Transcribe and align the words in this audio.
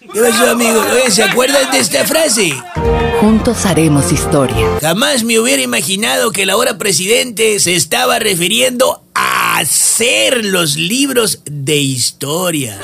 ¿Qué 0.00 0.18
pasó, 0.18 0.52
amigo? 0.52 0.80
Oye, 0.94 1.10
¿se 1.10 1.22
acuerdan 1.22 1.70
de 1.72 1.78
esta 1.78 2.06
frase? 2.06 2.54
Juntos 3.20 3.66
haremos 3.66 4.10
historia. 4.10 4.78
Jamás 4.80 5.24
me 5.24 5.38
hubiera 5.38 5.60
imaginado 5.60 6.32
que 6.32 6.44
el 6.44 6.50
ahora 6.50 6.78
presidente 6.78 7.60
se 7.60 7.76
estaba 7.76 8.18
refiriendo 8.18 9.02
a 9.14 9.58
hacer 9.58 10.42
los 10.46 10.76
libros 10.76 11.42
de 11.44 11.76
historia. 11.76 12.78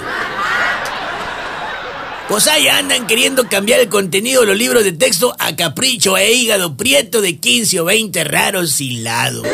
Pues 2.29 2.49
ahí 2.49 2.69
andan 2.69 3.07
queriendo 3.07 3.49
cambiar 3.49 3.81
el 3.81 3.89
contenido 3.89 4.43
de 4.43 4.49
los 4.49 4.57
libros 4.59 4.85
de 4.85 4.93
texto 4.93 5.35
a 5.39 5.57
capricho 5.57 6.19
e 6.19 6.35
hígado 6.35 6.77
prieto 6.77 7.23
de 7.23 7.39
15 7.39 7.81
o 7.81 7.85
20 7.87 8.25
raros 8.25 8.79
hilados. 8.79 9.47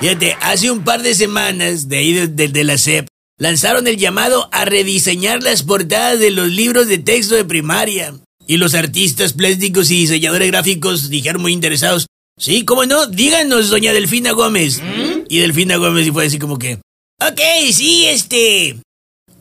Fíjate, 0.00 0.38
hace 0.40 0.70
un 0.70 0.84
par 0.84 1.02
de 1.02 1.14
semanas, 1.14 1.90
de 1.90 1.98
ahí 1.98 2.12
de, 2.14 2.48
de 2.48 2.64
la 2.64 2.78
SEP, 2.78 3.09
lanzaron 3.40 3.88
el 3.88 3.96
llamado 3.96 4.48
a 4.52 4.64
rediseñar 4.64 5.42
las 5.42 5.64
portadas 5.64 6.20
de 6.20 6.30
los 6.30 6.48
libros 6.48 6.86
de 6.86 6.98
texto 6.98 7.34
de 7.34 7.44
primaria. 7.44 8.14
Y 8.46 8.58
los 8.58 8.74
artistas 8.74 9.32
plásticos 9.32 9.90
y 9.90 9.96
diseñadores 9.96 10.48
gráficos 10.48 11.08
dijeron 11.08 11.42
muy 11.42 11.52
interesados, 11.52 12.06
sí, 12.38 12.64
cómo 12.64 12.84
no, 12.84 13.06
díganos, 13.06 13.70
doña 13.70 13.92
Delfina 13.92 14.32
Gómez. 14.32 14.80
Y 15.28 15.38
Delfina 15.38 15.76
Gómez 15.76 16.10
fue 16.12 16.26
así 16.26 16.38
como 16.38 16.58
que, 16.58 16.74
ok, 17.20 17.40
sí, 17.72 18.06
este, 18.06 18.76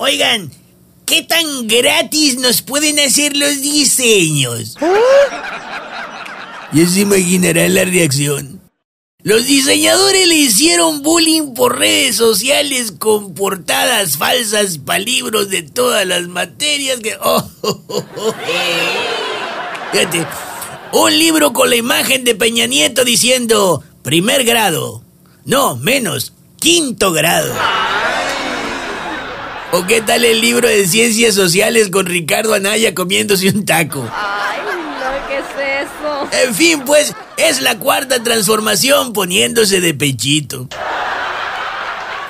Oigan, 0.01 0.49
¿qué 1.05 1.23
tan 1.23 1.67
gratis 1.67 2.39
nos 2.39 2.61
pueden 2.61 2.99
hacer 2.99 3.35
los 3.35 3.61
diseños? 3.61 4.77
Ya 6.71 6.87
se 6.87 7.01
imaginarán 7.01 7.73
la 7.73 7.83
reacción. 7.83 8.58
Los 9.29 9.45
diseñadores 9.45 10.27
le 10.27 10.33
hicieron 10.33 11.03
bullying 11.03 11.53
por 11.53 11.77
redes 11.77 12.15
sociales 12.15 12.91
con 12.97 13.35
portadas 13.35 14.17
falsas 14.17 14.79
para 14.79 14.97
libros 14.97 15.51
de 15.51 15.61
todas 15.61 16.03
las 16.07 16.27
materias 16.27 16.99
que... 16.99 17.15
Oh, 17.21 17.47
oh, 17.61 17.83
oh, 17.87 18.33
Fíjate, 19.91 20.25
un 20.93 21.19
libro 21.19 21.53
con 21.53 21.69
la 21.69 21.75
imagen 21.75 22.23
de 22.23 22.33
Peña 22.33 22.65
Nieto 22.65 23.05
diciendo 23.05 23.83
primer 24.01 24.45
grado. 24.45 25.03
No, 25.45 25.75
menos, 25.75 26.33
quinto 26.59 27.11
grado. 27.11 27.53
¿O 29.73 29.85
qué 29.85 30.01
tal 30.01 30.25
el 30.25 30.41
libro 30.41 30.67
de 30.67 30.87
ciencias 30.87 31.35
sociales 31.35 31.89
con 31.89 32.07
Ricardo 32.07 32.55
Anaya 32.55 32.95
comiéndose 32.95 33.49
un 33.49 33.63
taco? 33.63 34.09
Ay, 35.39 35.85
no, 36.03 36.29
¿qué 36.29 36.39
es 36.39 36.39
eso? 36.39 36.45
En 36.47 36.55
fin, 36.55 36.83
pues, 36.85 37.13
es 37.37 37.61
la 37.61 37.79
cuarta 37.79 38.23
transformación 38.23 39.13
poniéndose 39.13 39.81
de 39.81 39.93
pechito. 39.93 40.67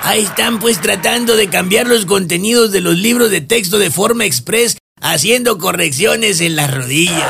Ahí 0.02 0.22
están 0.22 0.58
pues 0.60 0.80
tratando 0.80 1.36
de 1.36 1.48
cambiar 1.48 1.86
los 1.86 2.06
contenidos 2.06 2.72
de 2.72 2.80
los 2.80 2.96
libros 2.96 3.30
de 3.30 3.42
texto 3.42 3.78
de 3.78 3.90
forma 3.90 4.24
express, 4.24 4.78
haciendo 5.00 5.58
correcciones 5.58 6.40
en 6.40 6.56
las 6.56 6.72
rodillas. 6.72 7.28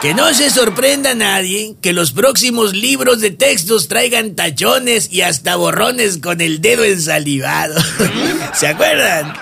Que 0.00 0.14
no 0.14 0.32
se 0.32 0.48
sorprenda 0.48 1.10
a 1.10 1.14
nadie 1.14 1.76
que 1.82 1.92
los 1.92 2.12
próximos 2.12 2.72
libros 2.72 3.20
de 3.20 3.30
textos 3.30 3.86
traigan 3.86 4.34
tachones 4.34 5.12
y 5.12 5.20
hasta 5.20 5.56
borrones 5.56 6.16
con 6.18 6.40
el 6.40 6.62
dedo 6.62 6.84
ensalivado. 6.84 7.78
¿Se 8.54 8.66
acuerdan? 8.66 9.34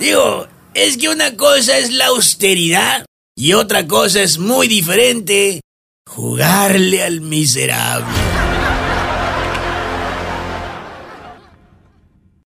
Digo, 0.00 0.48
es 0.72 0.96
que 0.96 1.10
una 1.10 1.36
cosa 1.36 1.76
es 1.76 1.92
la 1.92 2.06
austeridad 2.06 3.04
y 3.38 3.52
otra 3.52 3.86
cosa 3.86 4.20
es 4.20 4.38
muy 4.38 4.66
diferente, 4.66 5.60
jugarle 6.08 7.04
al 7.04 7.20
miserable. 7.20 8.37